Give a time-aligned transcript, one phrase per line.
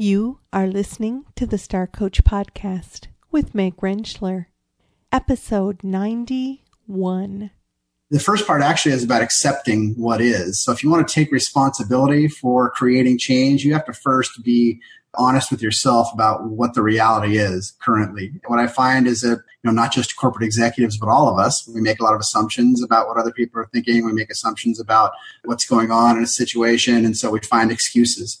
[0.00, 4.46] You are listening to the Star Coach Podcast with Meg Rentschler,
[5.10, 7.50] episode 91.
[8.08, 10.62] The first part actually is about accepting what is.
[10.62, 14.80] So if you want to take responsibility for creating change, you have to first be
[15.14, 18.34] honest with yourself about what the reality is currently.
[18.46, 21.68] What I find is that, you know, not just corporate executives, but all of us,
[21.74, 24.06] we make a lot of assumptions about what other people are thinking.
[24.06, 25.10] We make assumptions about
[25.44, 27.04] what's going on in a situation.
[27.04, 28.40] And so we find excuses.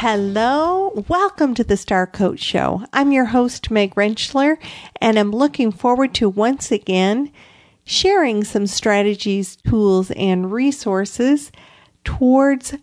[0.00, 2.84] Hello, welcome to the Star Coach Show.
[2.92, 4.58] I'm your host, Meg Rentschler,
[5.00, 7.32] and I'm looking forward to once again
[7.82, 11.50] sharing some strategies, tools, and resources
[12.04, 12.74] towards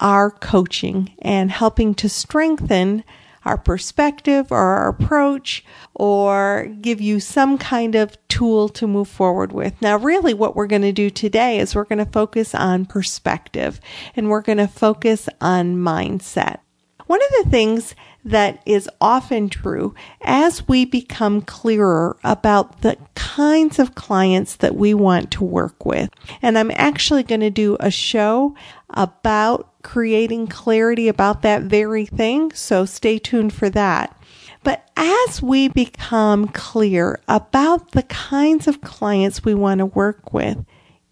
[0.00, 3.04] our coaching and helping to strengthen
[3.44, 5.64] our perspective or our approach
[5.94, 9.80] or give you some kind of tool to move forward with.
[9.80, 13.80] Now, really what we're going to do today is we're going to focus on perspective
[14.16, 16.58] and we're going to focus on mindset.
[17.06, 23.78] One of the things that is often true as we become clearer about the kinds
[23.78, 26.08] of clients that we want to work with.
[26.40, 28.56] And I'm actually going to do a show
[28.90, 32.50] about creating clarity about that very thing.
[32.52, 34.20] So stay tuned for that.
[34.64, 40.64] But as we become clear about the kinds of clients we want to work with,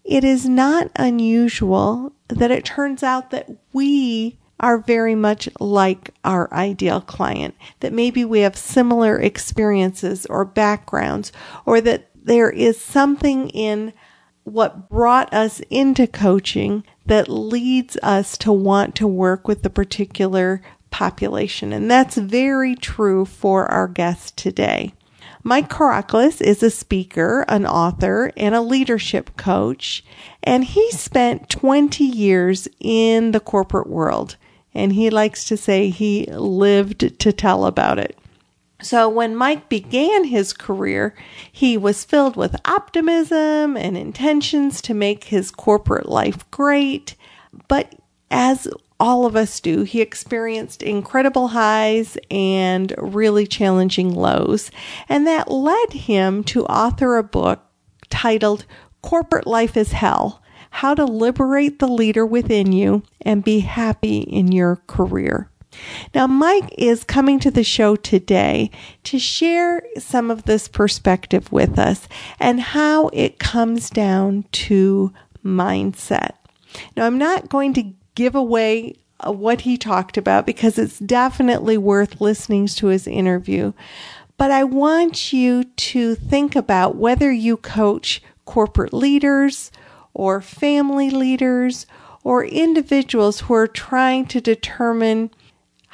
[0.03, 6.51] it is not unusual that it turns out that we are very much like our
[6.53, 11.31] ideal client, that maybe we have similar experiences or backgrounds,
[11.65, 13.93] or that there is something in
[14.43, 20.61] what brought us into coaching that leads us to want to work with the particular
[20.91, 21.73] population.
[21.73, 24.93] And that's very true for our guest today.
[25.45, 30.05] Mike Karaklis is a speaker, an author, and a leadership coach,
[30.41, 34.37] and he spent 20 years in the corporate world.
[34.73, 38.17] And he likes to say he lived to tell about it.
[38.83, 41.15] So when Mike began his career,
[41.51, 47.15] he was filled with optimism and intentions to make his corporate life great.
[47.67, 47.95] But
[48.29, 48.67] as
[48.99, 54.69] all of us do, he experienced incredible highs and really challenging lows.
[55.07, 57.61] And that led him to author a book
[58.09, 58.65] titled
[59.01, 64.51] Corporate Life is Hell How to Liberate the Leader Within You and Be Happy in
[64.51, 65.49] Your Career.
[66.13, 68.71] Now, Mike is coming to the show today
[69.03, 72.07] to share some of this perspective with us
[72.39, 75.13] and how it comes down to
[75.43, 76.33] mindset.
[76.95, 81.77] Now, I'm not going to give away uh, what he talked about because it's definitely
[81.77, 83.73] worth listening to his interview.
[84.37, 89.71] But I want you to think about whether you coach corporate leaders
[90.13, 91.85] or family leaders
[92.23, 95.29] or individuals who are trying to determine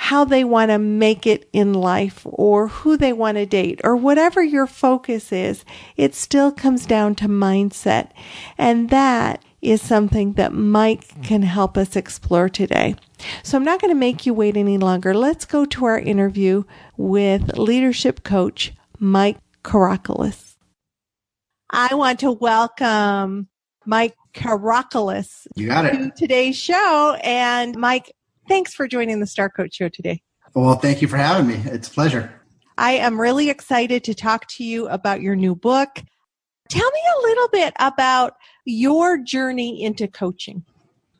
[0.02, 3.98] how they want to make it in life or who they want to date or
[3.98, 5.66] whatever your focus is,
[5.98, 8.10] it still comes down to mindset.
[8.58, 12.96] And that is something that Mike can help us explore today.
[13.44, 15.14] So I'm not going to make you wait any longer.
[15.14, 16.64] Let's go to our interview
[16.96, 20.56] with leadership coach Mike Karaklis.
[21.70, 23.50] I want to welcome
[23.86, 27.18] Mike Karaklis to today's show.
[27.22, 28.16] And Mike,
[28.50, 30.24] Thanks for joining the Star Coach Show today.
[30.56, 31.62] Well, thank you for having me.
[31.66, 32.34] It's a pleasure.
[32.80, 35.90] I am really excited to talk to you about your new book.
[36.68, 38.34] Tell me a little bit about
[38.66, 40.66] your journey into coaching.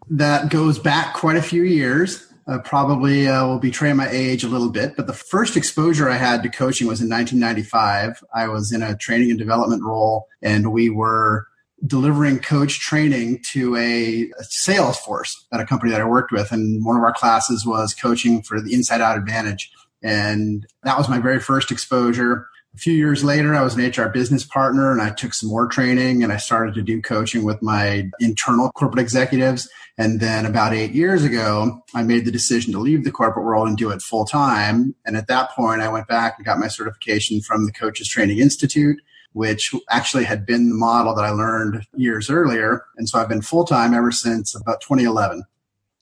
[0.10, 2.26] That goes back quite a few years.
[2.48, 6.16] Uh, probably uh, will betray my age a little bit, but the first exposure I
[6.16, 8.24] had to coaching was in 1995.
[8.34, 11.46] I was in a training and development role, and we were
[11.86, 16.52] delivering coach training to a, a, sales force at a company that I worked with.
[16.52, 19.72] And one of our classes was coaching for the inside out advantage.
[20.02, 22.48] And that was my very first exposure.
[22.76, 25.68] A few years later, I was an HR business partner and I took some more
[25.68, 29.68] training and I started to do coaching with my internal corporate executives.
[29.98, 33.68] And then about eight years ago, I made the decision to leave the corporate world
[33.68, 34.96] and do it full time.
[35.06, 38.40] And at that point, I went back and got my certification from the Coaches Training
[38.40, 39.00] Institute
[39.34, 42.86] which actually had been the model that I learned years earlier.
[42.98, 45.44] And so I've been full time ever since about 2011.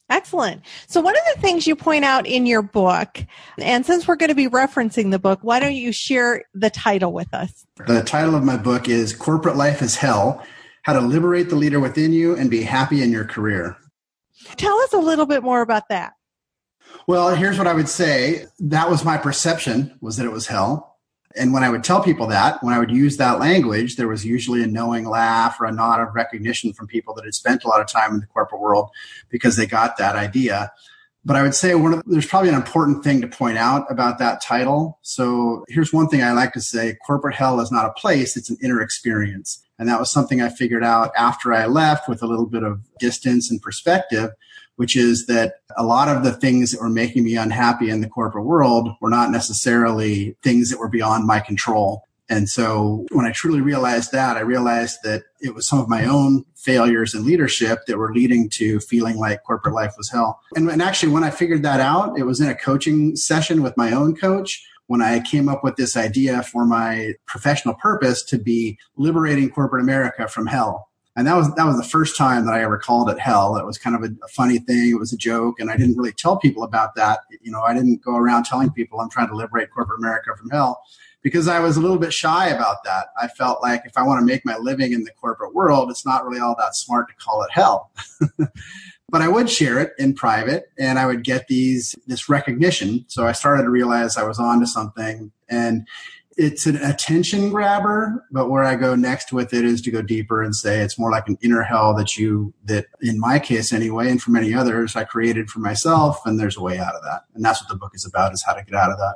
[0.10, 0.62] Excellent.
[0.88, 3.26] So, one of the things you point out in your book,
[3.58, 7.12] and since we're going to be referencing the book, why don't you share the title
[7.12, 7.66] with us?
[7.88, 10.42] The title of my book is Corporate Life is Hell
[10.84, 13.76] How to Liberate the Leader Within You and Be Happy in Your Career.
[14.56, 16.14] Tell us a little bit more about that.
[17.06, 18.46] Well, here's what I would say.
[18.60, 20.97] That was my perception was that it was hell.
[21.38, 24.25] And when I would tell people that, when I would use that language, there was
[24.25, 27.68] usually a knowing laugh or a nod of recognition from people that had spent a
[27.68, 28.89] lot of time in the corporate world
[29.30, 30.72] because they got that idea.
[31.24, 34.18] But I would say one of, there's probably an important thing to point out about
[34.19, 34.98] that title.
[35.01, 38.50] So here's one thing I like to say corporate hell is not a place, it's
[38.50, 39.62] an inner experience.
[39.78, 42.81] And that was something I figured out after I left with a little bit of
[43.00, 44.31] distance and perspective
[44.78, 48.10] which is that a lot of the things that were making me unhappy in the
[48.10, 52.04] corporate world were not necessarily things that were beyond my control.
[52.30, 56.06] And so when I truly realized that, I realized that it was some of my
[56.06, 60.42] own failures in leadership that were leading to feeling like corporate life was hell.
[60.56, 63.78] And, and actually, when I figured that out, it was in a coaching session with
[63.78, 68.38] my own coach when I came up with this idea for my professional purpose to
[68.38, 70.90] be liberating corporate America from hell.
[71.18, 73.58] And that was that was the first time that I ever called it hell.
[73.58, 74.92] It was kind of a, a, funny thing.
[74.92, 77.22] It was a joke, and I didn't really tell people about that.
[77.42, 80.52] You know, I didn't go around telling people I'm trying to liberate corporate America from
[80.52, 80.80] hell
[81.24, 83.08] because I was a little bit shy about that.
[83.19, 86.06] I felt like if I want to make my living in the corporate world, it's
[86.06, 87.92] not really all that smart to call it hell.
[89.10, 93.06] but I would share it in private, and I would get these this recognition.
[93.08, 95.88] So I started to realize I was onto something, and
[96.38, 100.44] it's an attention grabber, but where I go next with it is to go deeper
[100.44, 104.10] and say it's more like an inner hell that you, that in my case anyway,
[104.12, 107.24] and for many others, I created for myself, and there's a way out of that.
[107.34, 109.16] And that's what the book is about, is how to get out of that.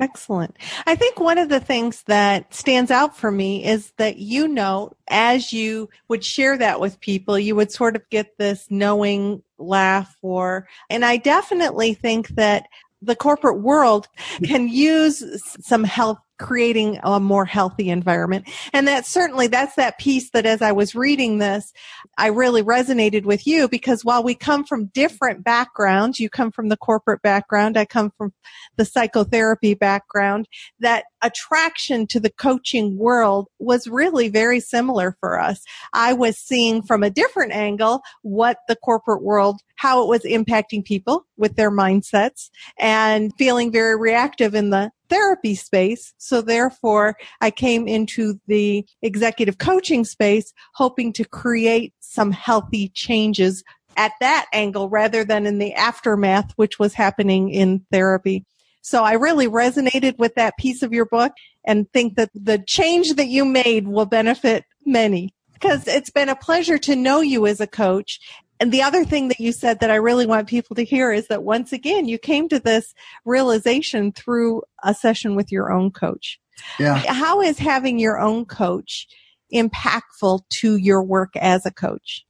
[0.00, 0.56] Excellent.
[0.86, 4.92] I think one of the things that stands out for me is that you know,
[5.08, 10.14] as you would share that with people, you would sort of get this knowing laugh
[10.22, 12.66] or, and I definitely think that
[13.00, 14.08] the corporate world
[14.44, 15.22] can use
[15.60, 18.48] some help creating a more healthy environment.
[18.72, 21.72] And that certainly, that's that piece that as I was reading this,
[22.16, 26.68] I really resonated with you because while we come from different backgrounds, you come from
[26.68, 28.32] the corporate background, I come from
[28.76, 30.48] the psychotherapy background,
[30.80, 35.62] that attraction to the coaching world was really very similar for us.
[35.92, 40.84] I was seeing from a different angle what the corporate world, how it was impacting
[40.84, 46.14] people with their mindsets and feeling very reactive in the therapy space.
[46.18, 53.64] So therefore I came into the executive coaching space hoping to create some healthy changes
[53.96, 58.44] at that angle rather than in the aftermath, which was happening in therapy.
[58.80, 61.32] So I really resonated with that piece of your book
[61.64, 66.36] and think that the change that you made will benefit many because it's been a
[66.36, 68.20] pleasure to know you as a coach
[68.60, 71.28] and the other thing that you said that I really want people to hear is
[71.28, 72.94] that once again, you came to this
[73.24, 76.40] realization through a session with your own coach.
[76.78, 76.96] Yeah.
[76.96, 79.06] How is having your own coach
[79.54, 82.24] impactful to your work as a coach?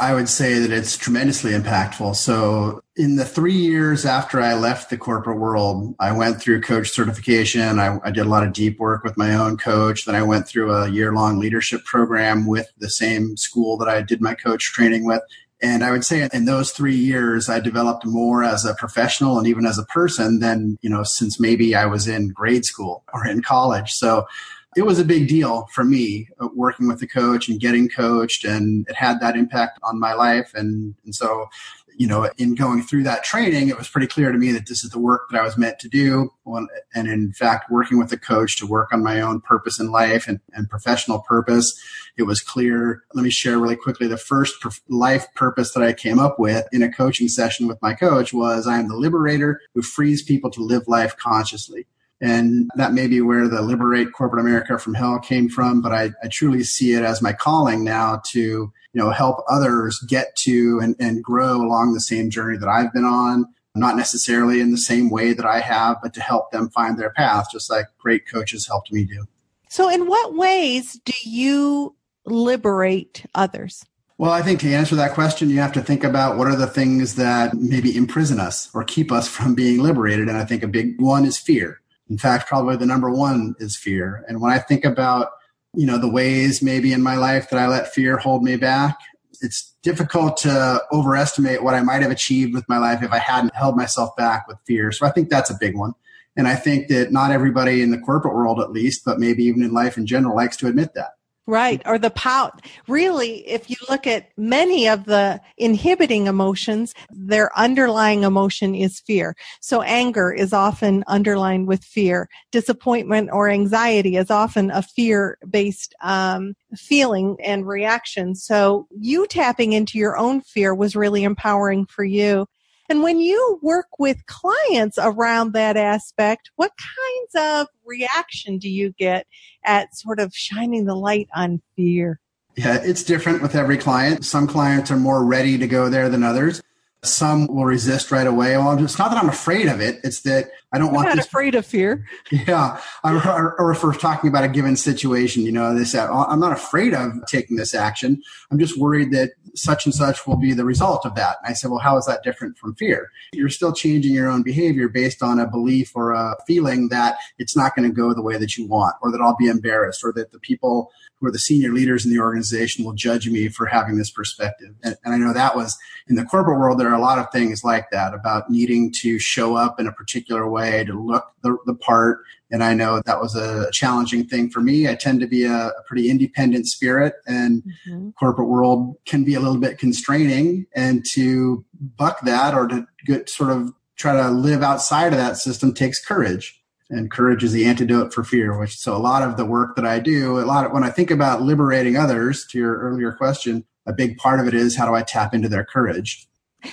[0.00, 2.16] I would say that it's tremendously impactful.
[2.16, 6.90] So, in the three years after I left the corporate world, I went through coach
[6.90, 7.78] certification.
[7.78, 10.04] I, I did a lot of deep work with my own coach.
[10.04, 14.02] Then I went through a year long leadership program with the same school that I
[14.02, 15.22] did my coach training with.
[15.62, 19.46] And I would say in those three years, I developed more as a professional and
[19.46, 23.24] even as a person than, you know, since maybe I was in grade school or
[23.26, 23.92] in college.
[23.92, 24.26] So
[24.74, 28.44] it was a big deal for me uh, working with the coach and getting coached
[28.44, 30.50] and it had that impact on my life.
[30.54, 31.48] And, and so
[31.96, 34.84] you know, in going through that training, it was pretty clear to me that this
[34.84, 36.32] is the work that I was meant to do.
[36.46, 40.28] And in fact, working with a coach to work on my own purpose in life
[40.28, 41.78] and, and professional purpose,
[42.16, 43.04] it was clear.
[43.14, 44.06] Let me share really quickly.
[44.06, 47.94] The first life purpose that I came up with in a coaching session with my
[47.94, 51.86] coach was I am the liberator who frees people to live life consciously.
[52.22, 56.12] And that may be where the liberate corporate America from hell came from, but I,
[56.22, 60.78] I truly see it as my calling now to you know, help others get to
[60.82, 63.46] and, and grow along the same journey that I've been on.
[63.74, 67.10] Not necessarily in the same way that I have, but to help them find their
[67.10, 69.24] path, just like great coaches helped me do.
[69.70, 73.86] So, in what ways do you liberate others?
[74.18, 76.66] Well, I think to answer that question, you have to think about what are the
[76.66, 80.28] things that maybe imprison us or keep us from being liberated.
[80.28, 81.80] And I think a big one is fear.
[82.12, 84.24] In fact, probably the number one is fear.
[84.28, 85.30] And when I think about
[85.74, 88.98] you know, the ways maybe in my life that I let fear hold me back.
[89.40, 93.54] It's difficult to overestimate what I might have achieved with my life if I hadn't
[93.54, 94.92] held myself back with fear.
[94.92, 95.94] So I think that's a big one.
[96.36, 99.62] And I think that not everybody in the corporate world, at least, but maybe even
[99.62, 101.12] in life in general, likes to admit that.
[101.46, 101.82] Right.
[101.86, 102.64] Or the pout.
[102.86, 109.34] Really, if you look at many of the inhibiting emotions, their underlying emotion is fear.
[109.60, 112.28] So anger is often underlined with fear.
[112.52, 118.36] Disappointment or anxiety is often a fear based um, feeling and reaction.
[118.36, 122.46] So you tapping into your own fear was really empowering for you.
[122.92, 128.92] And when you work with clients around that aspect, what kinds of reaction do you
[128.98, 129.26] get
[129.64, 132.20] at sort of shining the light on fear?
[132.54, 134.26] Yeah, it's different with every client.
[134.26, 136.60] Some clients are more ready to go there than others.
[137.04, 138.56] Some will resist right away.
[138.56, 139.98] Well, it's not that I'm afraid of it.
[140.04, 141.08] It's that I don't I'm want.
[141.08, 142.06] Not this- afraid of fear.
[142.30, 146.24] Yeah, or, or if we're talking about a given situation, you know, they said, oh,
[146.28, 148.22] "I'm not afraid of taking this action.
[148.52, 151.54] I'm just worried that such and such will be the result of that." And I
[151.54, 153.10] said, "Well, how is that different from fear?
[153.32, 157.56] You're still changing your own behavior based on a belief or a feeling that it's
[157.56, 160.12] not going to go the way that you want, or that I'll be embarrassed, or
[160.12, 163.66] that the people who are the senior leaders in the organization will judge me for
[163.66, 165.76] having this perspective." And, and I know that was
[166.08, 166.78] in the corporate world.
[166.78, 169.92] There are a lot of things like that about needing to show up in a
[169.92, 172.20] particular way to look the, the part.
[172.50, 174.88] And I know that was a challenging thing for me.
[174.88, 178.10] I tend to be a, a pretty independent spirit and mm-hmm.
[178.10, 181.64] corporate world can be a little bit constraining and to
[181.96, 186.04] buck that or to get sort of try to live outside of that system takes
[186.04, 189.76] courage and courage is the antidote for fear which so a lot of the work
[189.76, 193.12] that i do a lot of when i think about liberating others to your earlier
[193.12, 196.28] question a big part of it is how do i tap into their courage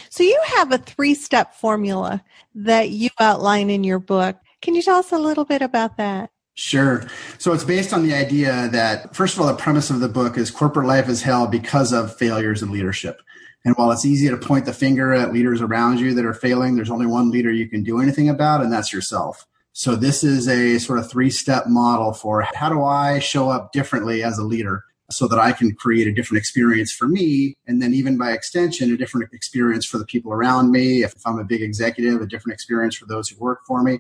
[0.10, 2.24] so you have a three step formula
[2.56, 4.38] that you outline in your book.
[4.62, 6.32] Can you tell us a little bit about that?
[6.56, 7.08] Sure.
[7.38, 10.38] So it's based on the idea that, first of all, the premise of the book
[10.38, 13.22] is corporate life is hell because of failures in leadership.
[13.64, 16.76] And while it's easy to point the finger at leaders around you that are failing,
[16.76, 19.46] there's only one leader you can do anything about, and that's yourself.
[19.72, 23.72] So this is a sort of three step model for how do I show up
[23.72, 24.84] differently as a leader?
[25.12, 27.56] So that I can create a different experience for me.
[27.68, 31.04] And then even by extension, a different experience for the people around me.
[31.04, 34.00] If I'm a big executive, a different experience for those who work for me.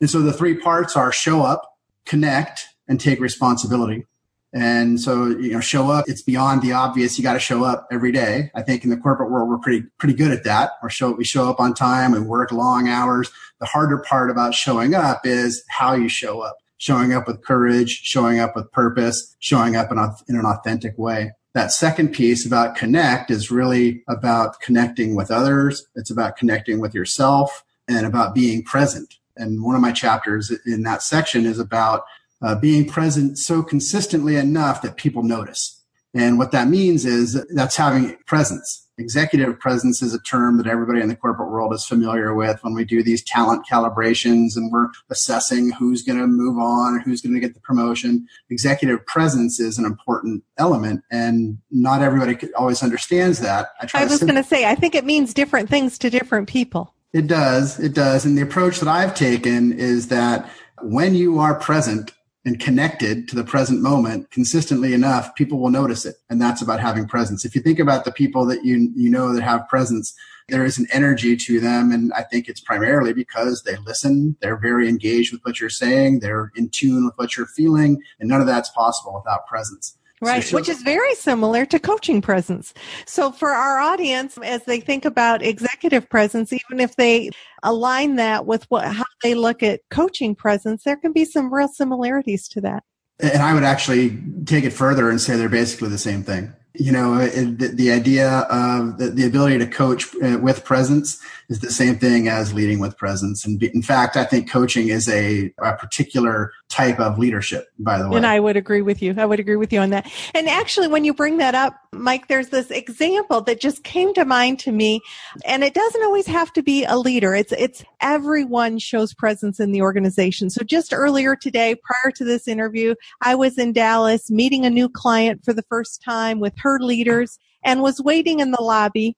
[0.00, 4.06] And so the three parts are show up, connect, and take responsibility.
[4.52, 7.16] And so, you know, show up, it's beyond the obvious.
[7.16, 8.50] You got to show up every day.
[8.54, 10.72] I think in the corporate world, we're pretty, pretty good at that.
[10.82, 13.30] Or show, we show up on time, we work long hours.
[13.60, 18.00] The harder part about showing up is how you show up showing up with courage,
[18.02, 21.30] showing up with purpose, showing up in, in an authentic way.
[21.52, 25.86] That second piece about connect is really about connecting with others.
[25.94, 29.18] It's about connecting with yourself and about being present.
[29.36, 32.04] And one of my chapters in that section is about
[32.40, 35.82] uh, being present so consistently enough that people notice.
[36.14, 41.00] And what that means is that's having presence executive presence is a term that everybody
[41.00, 44.88] in the corporate world is familiar with when we do these talent calibrations and we're
[45.10, 48.26] assessing who's going to move on, who's going to get the promotion.
[48.50, 53.68] Executive presence is an important element and not everybody always understands that.
[53.80, 56.94] I, I was going to say, I think it means different things to different people.
[57.12, 57.80] It does.
[57.80, 58.24] It does.
[58.24, 60.48] And the approach that I've taken is that
[60.82, 62.12] when you are present,
[62.44, 66.16] and connected to the present moment consistently enough, people will notice it.
[66.30, 67.44] And that's about having presence.
[67.44, 70.14] If you think about the people that you, you know that have presence,
[70.48, 71.92] there is an energy to them.
[71.92, 74.36] And I think it's primarily because they listen.
[74.40, 76.20] They're very engaged with what you're saying.
[76.20, 78.02] They're in tune with what you're feeling.
[78.18, 79.96] And none of that's possible without presence.
[80.22, 82.74] Right, so which is very similar to coaching presence.
[83.06, 87.30] So for our audience, as they think about executive presence, even if they
[87.62, 91.68] align that with what, how they look at coaching presence, there can be some real
[91.68, 92.84] similarities to that.
[93.18, 96.92] And I would actually take it further and say they're basically the same thing you
[96.92, 101.70] know the, the idea of the, the, ability to coach uh, with presence is the
[101.70, 105.74] same thing as leading with presence and in fact i think coaching is a, a
[105.74, 108.16] particular type of leadership by the way.
[108.16, 109.14] And i would agree with you.
[109.18, 110.10] I would agree with you on that.
[110.34, 114.24] And actually when you bring that up mike there's this example that just came to
[114.24, 115.00] mind to me.
[115.44, 117.34] And it doesn't always have to be a leader.
[117.34, 120.48] It's it's everyone shows presence in the organization.
[120.48, 124.88] So just earlier today prior to this interview i was in dallas meeting a new
[124.88, 129.16] client for the first time with her leaders and was waiting in the lobby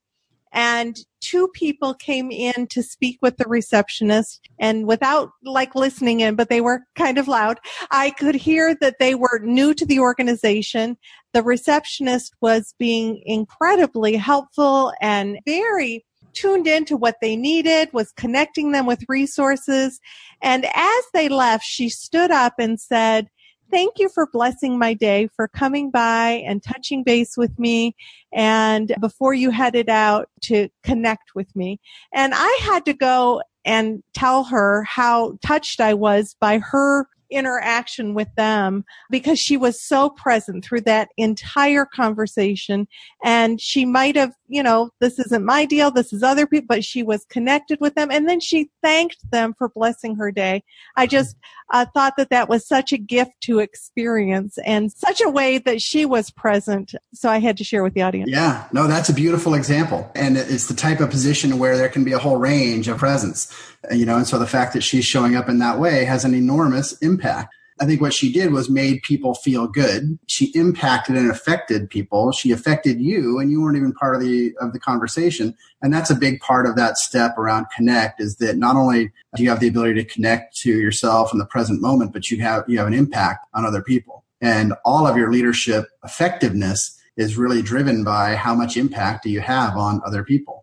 [0.53, 6.35] and two people came in to speak with the receptionist and without like listening in
[6.35, 7.59] but they were kind of loud
[7.91, 10.97] i could hear that they were new to the organization.
[11.33, 16.05] The receptionist was being incredibly helpful and very
[16.35, 20.01] tuned into what they needed was connecting them with resources.
[20.43, 23.29] And as they left she stood up and said
[23.73, 27.97] thank you for blessing my day, for coming by and touching base with me.
[28.33, 31.81] And before you headed out to connect with me.
[32.15, 38.15] And I had to go and tell her how touched I was by her interaction
[38.15, 42.87] with them because she was so present through that entire conversation.
[43.25, 46.85] And she might have, you know, this isn't my deal, this is other people, but
[46.85, 48.11] she was connected with them.
[48.11, 50.63] And then she thanked them for blessing her day.
[50.97, 51.37] I just
[51.73, 55.81] uh, thought that that was such a gift to experience and such a way that
[55.81, 56.95] she was present.
[57.15, 58.31] So I had to share with the audience.
[58.31, 60.11] Yeah, no, that's a beautiful example.
[60.15, 63.53] And it's the type of position where there can be a whole range of presence,
[63.91, 66.35] you know, and so the fact that she's showing up in that way has an
[66.35, 67.55] enormous impact.
[67.81, 70.19] I think what she did was made people feel good.
[70.27, 72.31] She impacted and affected people.
[72.31, 75.57] She affected you and you weren't even part of the of the conversation.
[75.81, 79.43] And that's a big part of that step around connect is that not only do
[79.43, 82.65] you have the ability to connect to yourself in the present moment, but you have
[82.69, 84.23] you have an impact on other people.
[84.41, 89.41] And all of your leadership effectiveness is really driven by how much impact do you
[89.41, 90.62] have on other people.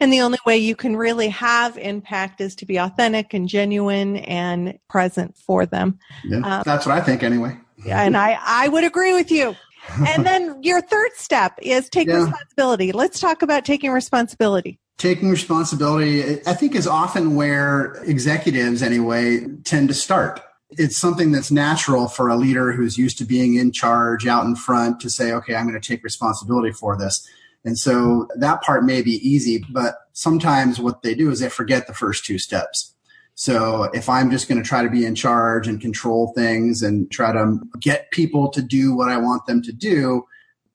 [0.00, 4.16] And the only way you can really have impact is to be authentic and genuine
[4.16, 5.98] and present for them.
[6.24, 7.58] Yeah, um, that's what I think anyway.
[7.84, 9.54] Yeah, and I, I would agree with you.
[10.06, 12.22] and then your third step is take yeah.
[12.22, 12.92] responsibility.
[12.92, 14.78] Let's talk about taking responsibility.
[14.98, 20.40] Taking responsibility, I think, is often where executives, anyway, tend to start.
[20.72, 24.54] It's something that's natural for a leader who's used to being in charge out in
[24.54, 27.26] front to say, okay, I'm going to take responsibility for this.
[27.64, 31.86] And so that part may be easy, but sometimes what they do is they forget
[31.86, 32.94] the first two steps.
[33.34, 37.10] So if I'm just going to try to be in charge and control things and
[37.10, 40.26] try to get people to do what I want them to do,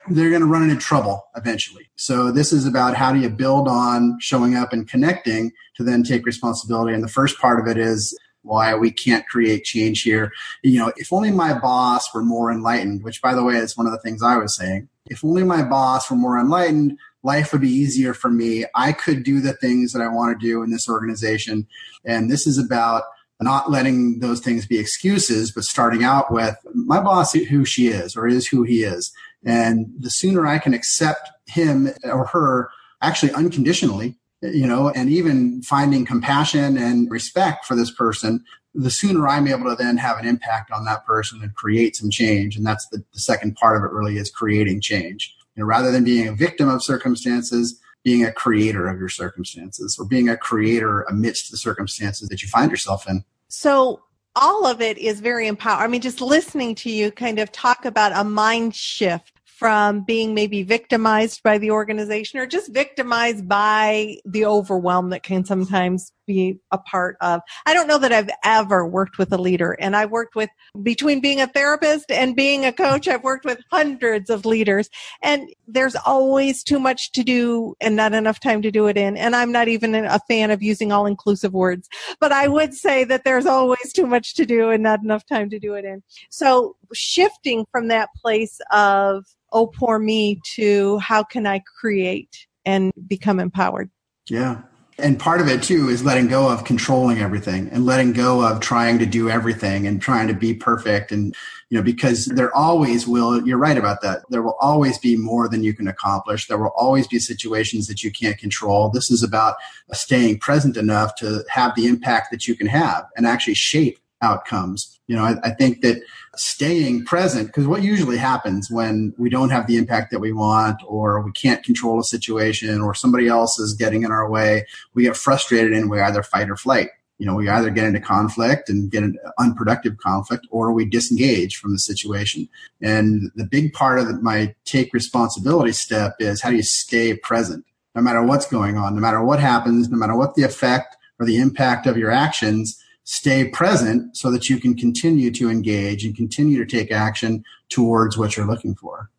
[0.10, 1.90] they're going to run into trouble eventually.
[1.96, 6.04] So this is about how do you build on showing up and connecting to then
[6.04, 6.94] take responsibility.
[6.94, 10.32] And the first part of it is why we can't create change here.
[10.64, 13.88] You know, if only my boss were more enlightened, which by the way is one
[13.88, 14.88] of the things I was saying.
[15.08, 18.66] If only my boss were more enlightened, life would be easier for me.
[18.76, 21.68] I could do the things that I want to do in this organization.
[22.06, 23.04] And this is about
[23.42, 28.16] not letting those things be excuses, but starting out with my boss, who she is
[28.16, 29.12] or is who he is.
[29.44, 32.70] And the sooner I can accept him or her
[33.02, 39.28] actually unconditionally, you know, and even finding compassion and respect for this person, the sooner
[39.28, 42.58] I'm able to then have an impact on that person and create some change.
[42.58, 45.36] And that's the, the second part of it really is creating change.
[45.56, 49.98] You know, rather than being a victim of circumstances, being a creator of your circumstances
[49.98, 53.24] or being a creator amidst the circumstances that you find yourself in.
[53.48, 54.04] So
[54.36, 55.86] all of it is very empowering.
[55.86, 60.34] I mean, just listening to you kind of talk about a mind shift from being
[60.34, 66.60] maybe victimized by the organization or just victimized by the overwhelm that can sometimes be
[66.72, 67.42] a part of.
[67.66, 70.50] I don't know that I've ever worked with a leader and I worked with
[70.82, 74.90] between being a therapist and being a coach, I've worked with hundreds of leaders
[75.22, 79.18] and there's always too much to do and not enough time to do it in.
[79.18, 81.88] And I'm not even a fan of using all inclusive words,
[82.20, 85.50] but I would say that there's always too much to do and not enough time
[85.50, 86.04] to do it in.
[86.30, 92.92] So shifting from that place of, oh, poor me to how can I create and
[93.08, 93.90] become empowered?
[94.30, 94.62] Yeah.
[94.98, 98.62] And part of it too is letting go of controlling everything and letting go of
[98.62, 101.12] trying to do everything and trying to be perfect.
[101.12, 101.36] And,
[101.70, 104.22] you know, because there always will, you're right about that.
[104.30, 106.48] There will always be more than you can accomplish.
[106.48, 108.90] There will always be situations that you can't control.
[108.90, 109.56] This is about
[109.92, 114.98] staying present enough to have the impact that you can have and actually shape outcomes.
[115.08, 116.02] You know, I, I think that
[116.40, 120.82] staying present, because what usually happens when we don't have the impact that we want,
[120.88, 125.04] or we can't control a situation, or somebody else is getting in our way, we
[125.04, 126.90] get frustrated and we either fight or flight.
[127.18, 131.56] You know, we either get into conflict and get an unproductive conflict, or we disengage
[131.58, 132.50] from the situation.
[132.82, 137.66] And the big part of my take responsibility step is how do you stay present?
[137.96, 141.26] No matter what's going on, no matter what happens, no matter what the effect or
[141.26, 146.16] the impact of your actions, stay present so that you can continue to engage and
[146.16, 149.10] continue to take action towards what you're looking for.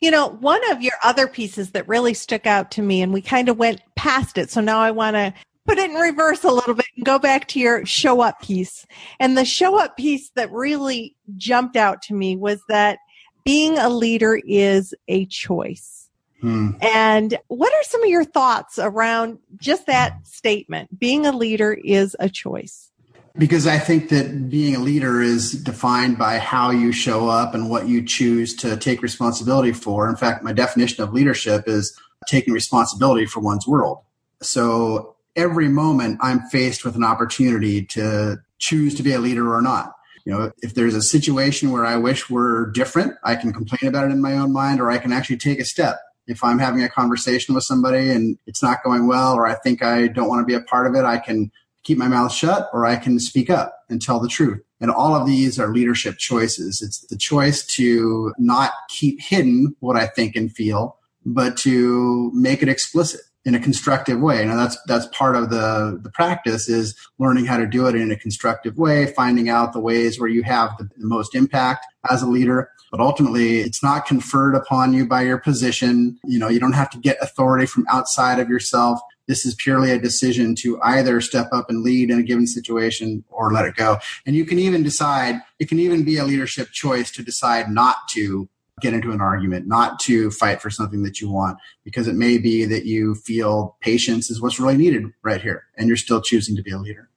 [0.00, 3.22] You know, one of your other pieces that really stuck out to me, and we
[3.22, 4.50] kind of went past it.
[4.50, 5.34] So now I want to
[5.66, 8.86] put it in reverse a little bit and go back to your show up piece.
[9.18, 12.98] And the show up piece that really jumped out to me was that
[13.44, 16.10] being a leader is a choice.
[16.42, 16.72] Hmm.
[16.82, 20.98] And what are some of your thoughts around just that statement?
[20.98, 22.88] Being a leader is a choice
[23.38, 27.70] because I think that being a leader is defined by how you show up and
[27.70, 30.08] what you choose to take responsibility for.
[30.08, 31.96] In fact, my definition of leadership is
[32.28, 33.98] taking responsibility for one's world.
[34.42, 39.62] So every moment I'm faced with an opportunity to choose to be a leader or
[39.62, 39.92] not.
[40.24, 44.06] You know, if there's a situation where I wish were different, I can complain about
[44.06, 46.00] it in my own mind or I can actually take a step.
[46.26, 49.82] If I'm having a conversation with somebody and it's not going well or I think
[49.82, 51.50] I don't want to be a part of it, I can
[51.88, 54.60] keep my mouth shut or I can speak up and tell the truth.
[54.78, 56.82] And all of these are leadership choices.
[56.82, 62.62] It's the choice to not keep hidden what I think and feel, but to make
[62.62, 64.44] it explicit in a constructive way.
[64.44, 68.12] Now that's that's part of the the practice is learning how to do it in
[68.12, 72.20] a constructive way, finding out the ways where you have the, the most impact as
[72.20, 72.70] a leader.
[72.90, 76.18] But ultimately, it's not conferred upon you by your position.
[76.24, 79.00] You know, you don't have to get authority from outside of yourself.
[79.28, 83.22] This is purely a decision to either step up and lead in a given situation
[83.28, 83.98] or let it go.
[84.26, 87.96] And you can even decide, it can even be a leadership choice to decide not
[88.14, 88.48] to
[88.80, 92.38] get into an argument, not to fight for something that you want, because it may
[92.38, 96.56] be that you feel patience is what's really needed right here, and you're still choosing
[96.56, 97.07] to be a leader.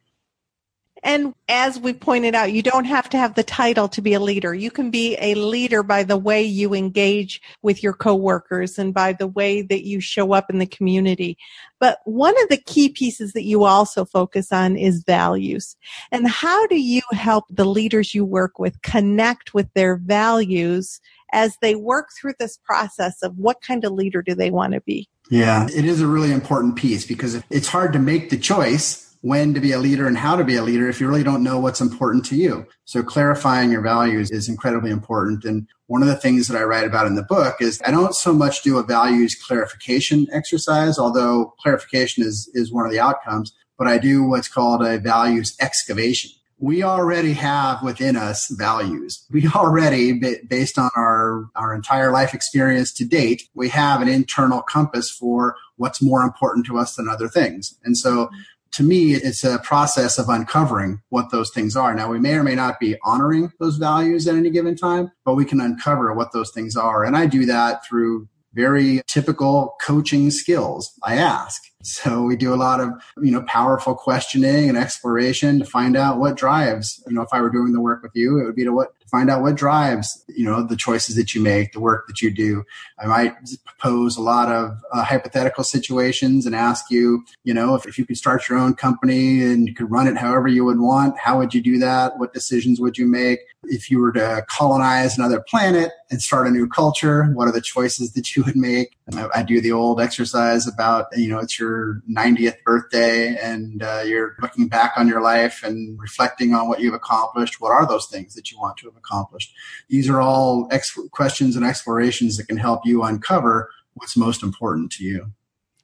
[1.04, 4.20] And as we pointed out, you don't have to have the title to be a
[4.20, 4.54] leader.
[4.54, 9.14] You can be a leader by the way you engage with your coworkers and by
[9.14, 11.38] the way that you show up in the community.
[11.80, 15.76] But one of the key pieces that you also focus on is values.
[16.12, 21.02] And how do you help the leaders you work with connect with their values
[21.34, 24.82] as they work through this process of what kind of leader do they want to
[24.82, 25.10] be?
[25.32, 29.54] Yeah, it is a really important piece because it's hard to make the choice when
[29.54, 31.60] to be a leader and how to be a leader if you really don't know
[31.60, 32.66] what's important to you.
[32.86, 35.46] So clarifying your values is incredibly important.
[35.46, 38.16] And one of the things that I write about in the book is I don't
[38.16, 43.54] so much do a values clarification exercise, although clarification is, is one of the outcomes,
[43.78, 46.32] but I do what's called a values excavation
[46.62, 49.26] we already have within us values.
[49.32, 50.14] We already,
[50.48, 55.56] based on our, our entire life experience to date, we have an internal compass for
[55.78, 57.76] what's more important to us than other things.
[57.84, 58.30] And so
[58.74, 61.94] to me, it's a process of uncovering what those things are.
[61.94, 65.36] Now, we may or may not be honoring those values at any given time, but
[65.36, 67.04] we can uncover what those things are.
[67.04, 70.92] And I do that through very typical coaching skills.
[71.04, 71.62] I ask.
[71.84, 72.90] So we do a lot of,
[73.22, 77.42] you know, powerful questioning and exploration to find out what drives, you know, if I
[77.42, 80.24] were doing the work with you, it would be to what find out what drives
[80.28, 82.64] you know the choices that you make the work that you do.
[82.98, 87.86] I might propose a lot of uh, hypothetical situations and ask you you know if,
[87.86, 90.80] if you could start your own company and you could run it however you would
[90.80, 92.18] want how would you do that?
[92.18, 93.40] What decisions would you make?
[93.64, 97.62] If you were to colonize another planet and start a new culture what are the
[97.62, 101.60] choices that you would make I, I, do the old exercise about you know it's
[101.60, 106.80] your 90th birthday and uh, you're looking back on your life and reflecting on what
[106.80, 109.54] you've accomplished what are those things that you want to have accomplished.
[109.90, 114.92] These are all ex- questions and explorations that can help you uncover what's most important
[114.94, 115.32] to you.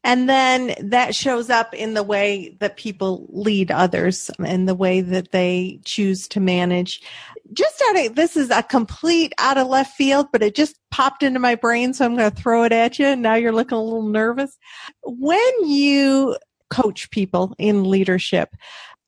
[0.03, 5.01] And then that shows up in the way that people lead others and the way
[5.01, 7.01] that they choose to manage.
[7.51, 11.23] Just out of, this is a complete out of left field, but it just popped
[11.23, 11.93] into my brain.
[11.93, 13.07] So I'm going to throw it at you.
[13.07, 14.57] And Now you're looking a little nervous.
[15.03, 16.37] When you
[16.69, 18.55] coach people in leadership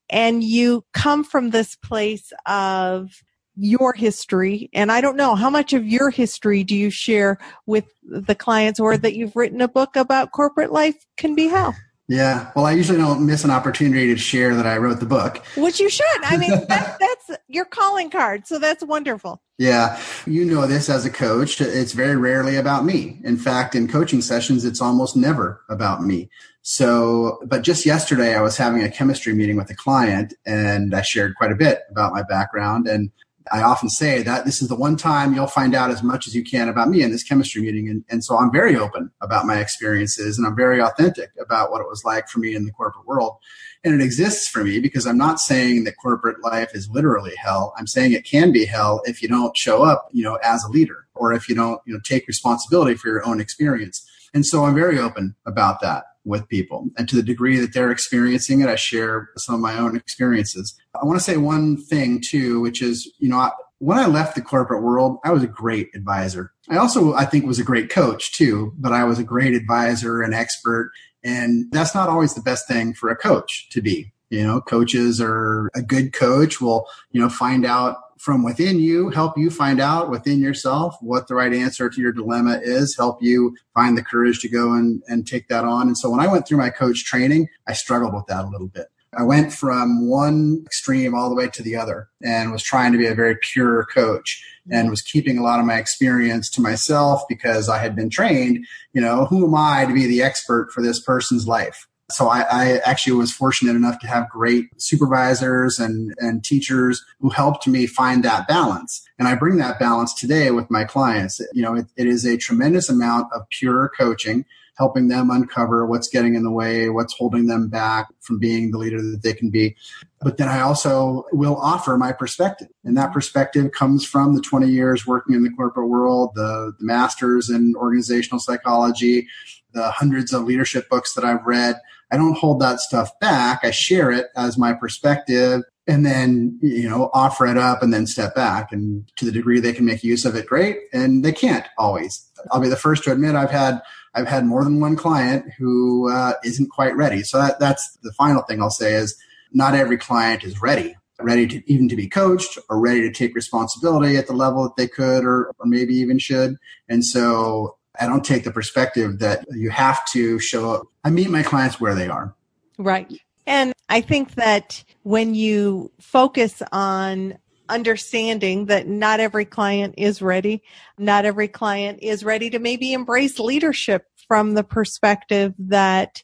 [0.09, 3.11] and you come from this place of
[3.59, 7.85] your history and i don't know how much of your history do you share with
[8.03, 11.75] the clients or that you've written a book about corporate life can be hell
[12.07, 15.43] yeah well i usually don't miss an opportunity to share that i wrote the book.
[15.57, 16.05] Which you should.
[16.23, 19.41] I mean that, that's your calling card so that's wonderful.
[19.57, 23.19] Yeah you know this as a coach it's very rarely about me.
[23.23, 26.29] In fact in coaching sessions it's almost never about me.
[26.61, 31.01] So, but just yesterday I was having a chemistry meeting with a client and I
[31.01, 32.87] shared quite a bit about my background.
[32.87, 33.11] And
[33.51, 36.35] I often say that this is the one time you'll find out as much as
[36.35, 37.89] you can about me in this chemistry meeting.
[37.89, 41.81] And, and so I'm very open about my experiences and I'm very authentic about what
[41.81, 43.37] it was like for me in the corporate world.
[43.83, 47.73] And it exists for me because I'm not saying that corporate life is literally hell.
[47.77, 50.69] I'm saying it can be hell if you don't show up, you know, as a
[50.69, 54.05] leader or if you don't, you know, take responsibility for your own experience.
[54.33, 56.87] And so I'm very open about that with people.
[56.97, 60.79] And to the degree that they're experiencing it, I share some of my own experiences.
[60.99, 64.41] I want to say one thing too, which is, you know, when I left the
[64.41, 66.51] corporate world, I was a great advisor.
[66.69, 70.21] I also, I think, was a great coach too, but I was a great advisor
[70.21, 70.91] and expert.
[71.23, 74.11] And that's not always the best thing for a coach to be.
[74.29, 79.09] You know, coaches are a good coach will, you know, find out from within you,
[79.09, 83.23] help you find out within yourself what the right answer to your dilemma is, help
[83.23, 85.87] you find the courage to go and, and take that on.
[85.87, 88.67] And so when I went through my coach training, I struggled with that a little
[88.67, 88.87] bit.
[89.17, 92.97] I went from one extreme all the way to the other and was trying to
[92.97, 97.23] be a very pure coach and was keeping a lot of my experience to myself
[97.27, 100.83] because I had been trained, you know, who am I to be the expert for
[100.83, 101.87] this person's life?
[102.11, 107.29] So I, I, actually was fortunate enough to have great supervisors and, and teachers who
[107.29, 109.07] helped me find that balance.
[109.19, 111.39] And I bring that balance today with my clients.
[111.53, 114.45] You know, it, it is a tremendous amount of pure coaching
[114.79, 118.77] helping them uncover what's getting in the way, what's holding them back from being the
[118.77, 119.75] leader that they can be.
[120.21, 122.69] But then I also will offer my perspective.
[122.85, 126.85] And that perspective comes from the 20 years working in the corporate world, the, the
[126.85, 129.27] masters in organizational psychology,
[129.73, 131.75] the hundreds of leadership books that I've read.
[132.11, 133.59] I don't hold that stuff back.
[133.63, 138.07] I share it as my perspective and then you know offer it up and then
[138.07, 138.71] step back.
[138.71, 140.77] And to the degree they can make use of it great.
[140.93, 142.25] And they can't always.
[142.51, 143.81] I'll be the first to admit i've had
[144.15, 147.23] i've had more than one client who uh, not quite ready.
[147.23, 149.15] So that, that's the final thing i'll say is
[149.51, 153.35] not every client is ready ready to even to be coached or ready to take
[153.35, 156.55] responsibility at the level that they could or, or maybe even should.
[156.87, 160.87] And so i don't take the perspective that you have to show up.
[161.03, 162.35] I meet my clients where they are.
[162.77, 163.11] Right.
[163.45, 170.63] And I think that when you focus on understanding that not every client is ready,
[170.97, 176.23] not every client is ready to maybe embrace leadership from the perspective that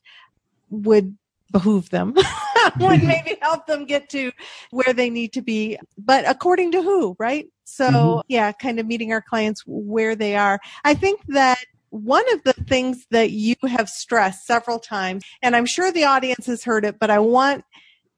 [0.69, 1.17] would
[1.51, 2.13] behoove them,
[2.79, 4.31] would maybe help them get to
[4.71, 5.77] where they need to be.
[5.97, 7.45] But according to who, right?
[7.63, 8.19] So mm-hmm.
[8.27, 10.59] yeah, kind of meeting our clients where they are.
[10.83, 15.65] I think that one of the things that you have stressed several times, and I'm
[15.65, 17.63] sure the audience has heard it, but I want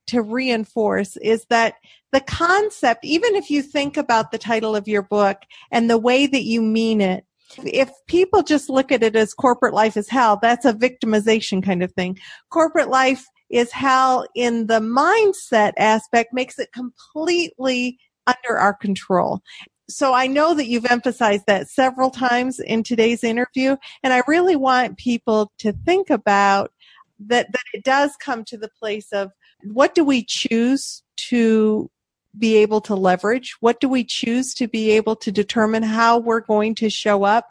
[0.07, 1.75] to reinforce is that
[2.11, 5.37] the concept, even if you think about the title of your book
[5.69, 7.25] and the way that you mean it,
[7.63, 11.83] if people just look at it as corporate life is hell, that's a victimization kind
[11.83, 12.17] of thing.
[12.49, 19.41] Corporate life is how in the mindset aspect makes it completely under our control
[19.89, 24.55] so I know that you've emphasized that several times in today's interview, and I really
[24.55, 26.71] want people to think about
[27.19, 29.31] that, that it does come to the place of
[29.63, 31.89] what do we choose to
[32.37, 33.55] be able to leverage?
[33.61, 37.47] What do we choose to be able to determine how we're going to show up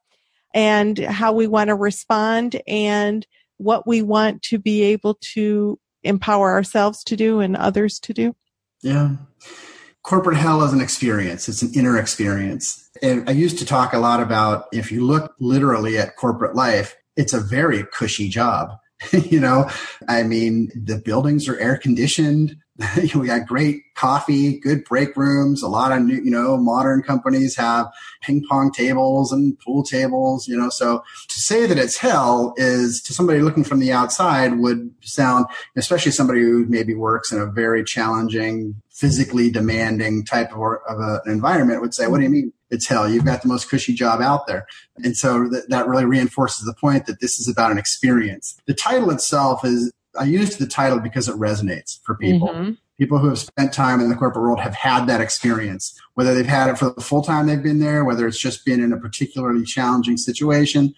[0.54, 6.50] and how we want to respond and what we want to be able to empower
[6.50, 8.36] ourselves to do and others to do?
[8.82, 9.16] Yeah
[10.06, 11.48] corporate hell is an experience.
[11.48, 12.88] It's an inner experience.
[13.02, 16.96] And I used to talk a lot about if you look literally at corporate life,
[17.16, 18.70] it's a very cushy job.
[19.12, 19.68] you know,
[20.08, 22.56] I mean, the buildings are air conditioned.
[23.14, 25.62] we got great coffee, good break rooms.
[25.62, 30.46] A lot of new, you know, modern companies have ping pong tables and pool tables,
[30.46, 30.68] you know.
[30.68, 35.46] So to say that it's hell is to somebody looking from the outside would sound,
[35.76, 40.58] especially somebody who maybe works in a very challenging, physically demanding type of,
[40.88, 42.52] of a, an environment would say, what do you mean?
[42.68, 43.08] It's hell.
[43.08, 44.66] You've got the most cushy job out there.
[44.96, 48.60] And so th- that really reinforces the point that this is about an experience.
[48.66, 52.48] The title itself is I used the title because it resonates for people.
[52.48, 52.72] Mm-hmm.
[52.98, 56.46] People who have spent time in the corporate world have had that experience, whether they've
[56.46, 58.96] had it for the full time they've been there, whether it's just been in a
[58.96, 60.94] particularly challenging situation,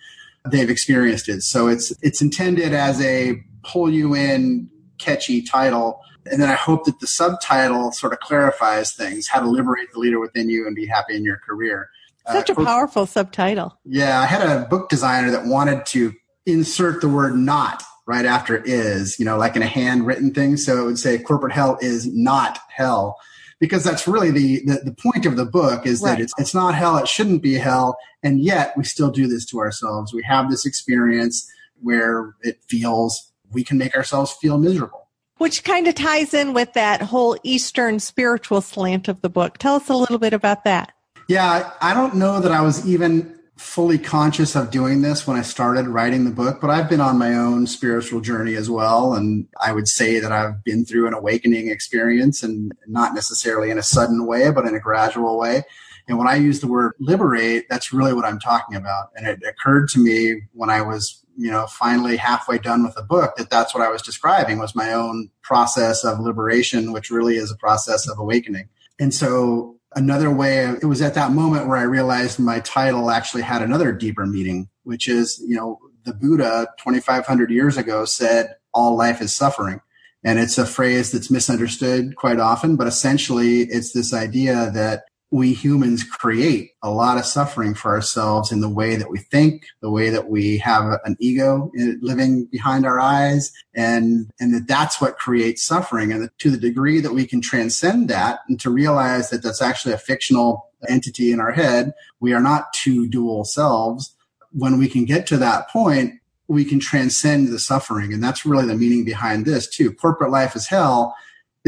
[0.48, 1.42] they've experienced it.
[1.42, 6.00] So it's it's intended as a pull you in catchy title.
[6.31, 9.98] And then I hope that the subtitle sort of clarifies things, how to liberate the
[9.98, 11.88] leader within you and be happy in your career.
[12.31, 13.78] Such uh, a powerful subtitle.
[13.85, 16.12] Yeah, I had a book designer that wanted to
[16.44, 20.57] insert the word not right after is, you know, like in a handwritten thing.
[20.57, 23.18] So it would say corporate hell is not hell
[23.61, 26.12] because that's really the, the, the point of the book is right.
[26.12, 26.97] that it's, it's not hell.
[26.97, 27.99] It shouldn't be hell.
[28.23, 30.14] And yet we still do this to ourselves.
[30.14, 31.47] We have this experience
[31.83, 35.09] where it feels we can make ourselves feel miserable.
[35.37, 39.59] Which kind of ties in with that whole Eastern spiritual slant of the book.
[39.59, 40.92] Tell us a little bit about that.
[41.29, 45.42] Yeah, I don't know that I was even fully conscious of doing this when I
[45.42, 49.14] started writing the book, but I've been on my own spiritual journey as well.
[49.14, 53.79] And I would say that I've been through an awakening experience and not necessarily in
[53.79, 55.64] a sudden way, but in a gradual way.
[56.07, 59.11] And when I use the word liberate, that's really what I'm talking about.
[59.16, 63.03] And it occurred to me when I was, you know, finally halfway done with the
[63.03, 67.37] book that that's what I was describing was my own process of liberation, which really
[67.37, 68.68] is a process of awakening.
[69.01, 73.42] And so another way it was at that moment where i realized my title actually
[73.42, 78.96] had another deeper meaning which is you know the buddha 2500 years ago said all
[78.96, 79.81] life is suffering.
[80.24, 85.52] And it's a phrase that's misunderstood quite often but essentially it's this idea that we
[85.52, 89.90] humans create a lot of suffering for ourselves in the way that we think, the
[89.90, 95.00] way that we have an ego eh, living behind our eyes, and, and that that's
[95.00, 96.12] what creates suffering.
[96.12, 99.92] And to the degree that we can transcend that and to realize that that's actually
[99.92, 104.14] a fictional entity in our head, we are not two dual selves.
[104.52, 106.14] When we can get to that point,
[106.46, 108.14] we can transcend the suffering.
[108.14, 109.92] And that's really the meaning behind this too.
[109.92, 111.14] Corporate life is hell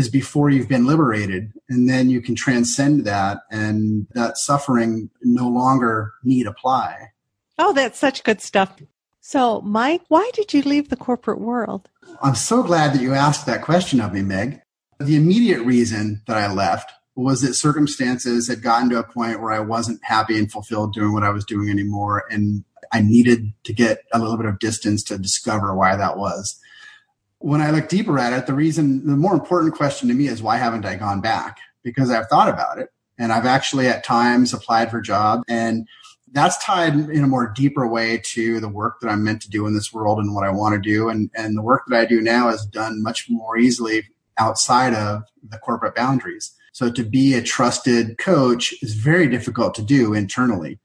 [0.01, 5.47] is before you've been liberated and then you can transcend that and that suffering no
[5.49, 6.91] longer need apply
[7.59, 8.71] oh that's such good stuff
[9.21, 11.89] So, Mike, why did you leave the corporate world?
[12.23, 14.63] I'm so glad that you asked that question of me, Meg.
[14.99, 19.53] The immediate reason that I left was that circumstances had gotten to a point where
[19.53, 22.25] I wasn't happy and fulfilled doing what I was doing anymore.
[22.31, 26.59] And I needed to get a little bit of distance to discover why that was.
[27.41, 30.43] When I look deeper at it, the reason, the more important question to me is
[30.43, 31.59] why haven't I gone back?
[31.83, 35.87] Because I've thought about it and I've actually at times applied for jobs and
[36.33, 39.67] that's tied in a more deeper way to the work that I'm meant to do
[39.67, 41.09] in this world and what I want to do.
[41.09, 44.05] And, and the work that I do now is done much more easily
[44.39, 46.53] outside of the corporate boundaries.
[46.73, 50.79] So to be a trusted coach is very difficult to do internally.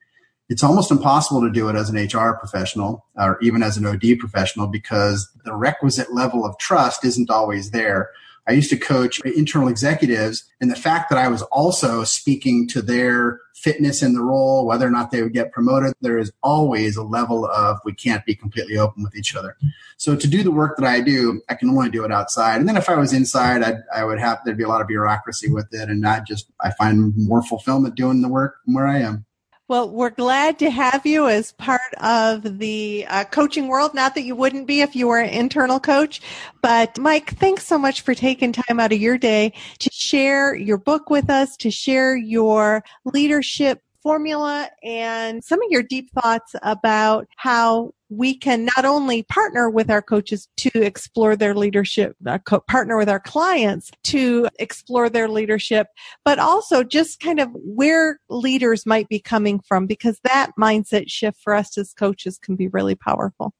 [0.47, 4.19] It's almost impossible to do it as an HR professional or even as an OD
[4.19, 8.11] professional because the requisite level of trust isn't always there.
[8.47, 12.81] I used to coach internal executives and the fact that I was also speaking to
[12.81, 16.95] their fitness in the role, whether or not they would get promoted, there is always
[16.95, 19.57] a level of we can't be completely open with each other.
[19.97, 22.59] So to do the work that I do, I can only do it outside.
[22.59, 24.87] And then if I was inside, I'd, I would have, there'd be a lot of
[24.87, 25.89] bureaucracy with it.
[25.89, 29.25] And I just, I find more fulfillment doing the work from where I am.
[29.67, 33.95] Well, we're glad to have you as part of the uh, coaching world.
[33.95, 36.21] Not that you wouldn't be if you were an internal coach,
[36.61, 40.77] but Mike, thanks so much for taking time out of your day to share your
[40.77, 47.27] book with us, to share your leadership formula and some of your deep thoughts about
[47.37, 52.61] how we can not only partner with our coaches to explore their leadership, uh, co-
[52.61, 55.87] partner with our clients to explore their leadership,
[56.23, 61.39] but also just kind of where leaders might be coming from because that mindset shift
[61.41, 63.53] for us as coaches can be really powerful.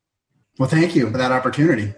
[0.57, 1.93] Well, thank you for that opportunity.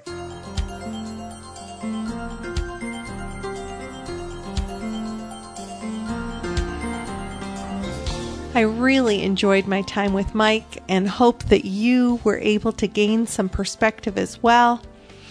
[8.58, 13.28] I really enjoyed my time with Mike and hope that you were able to gain
[13.28, 14.82] some perspective as well.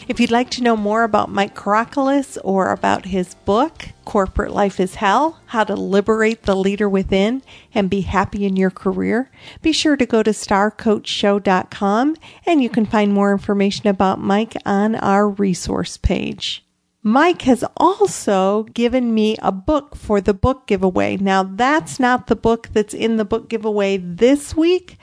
[0.07, 4.79] If you'd like to know more about Mike Karakulis or about his book, Corporate Life
[4.79, 7.43] is Hell How to Liberate the Leader Within
[7.75, 9.29] and Be Happy in Your Career,
[9.61, 14.95] be sure to go to starcoachshow.com and you can find more information about Mike on
[14.95, 16.65] our resource page.
[17.07, 21.17] Mike has also given me a book for the book giveaway.
[21.17, 24.99] Now, that's not the book that's in the book giveaway this week,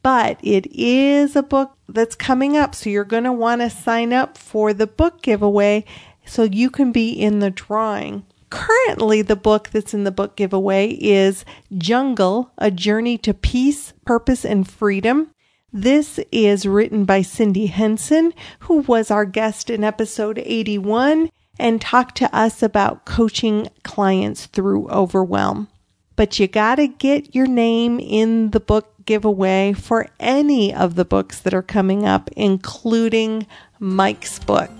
[0.00, 2.76] but it is a book that's coming up.
[2.76, 5.84] So you're going to want to sign up for the book giveaway
[6.24, 8.24] so you can be in the drawing.
[8.50, 11.44] Currently, the book that's in the book giveaway is
[11.76, 15.34] Jungle A Journey to Peace, Purpose, and Freedom.
[15.72, 21.28] This is written by Cindy Henson, who was our guest in episode 81
[21.60, 25.68] and talk to us about coaching clients through overwhelm.
[26.16, 31.04] But you got to get your name in the book giveaway for any of the
[31.04, 33.46] books that are coming up, including
[33.78, 34.70] Mike's book.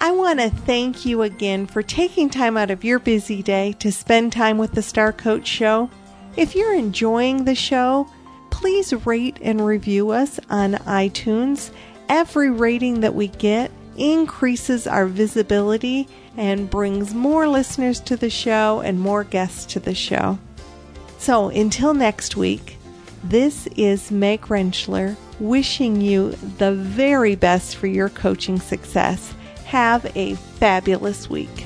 [0.00, 3.90] I want to thank you again for taking time out of your busy day to
[3.90, 5.90] spend time with the Star Coach Show.
[6.36, 8.08] If you're enjoying the show,
[8.50, 11.70] please rate and review us on iTunes.
[12.08, 18.80] Every rating that we get increases our visibility and brings more listeners to the show
[18.80, 20.38] and more guests to the show.
[21.18, 22.76] So until next week,
[23.24, 29.34] this is Meg Rentschler wishing you the very best for your coaching success.
[29.64, 31.65] Have a fabulous week.